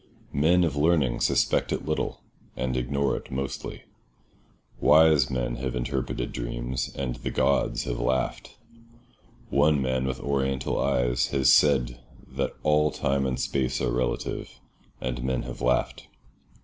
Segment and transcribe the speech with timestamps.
[0.33, 2.21] Men of learning suspect it little,
[2.57, 3.83] and ignore it mostly.
[4.79, 8.57] Wise men have interpreted dreams, and the gods have laughed.
[9.51, 11.99] One man with Oriental eyes has said
[12.31, 14.59] that all time and space are relative,
[14.99, 16.07] and men have laughed.